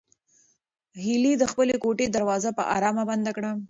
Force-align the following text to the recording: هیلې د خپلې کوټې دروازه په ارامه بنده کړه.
هیلې 1.03 1.33
د 1.37 1.43
خپلې 1.51 1.75
کوټې 1.83 2.05
دروازه 2.09 2.49
په 2.57 2.63
ارامه 2.75 3.03
بنده 3.09 3.31
کړه. 3.37 3.51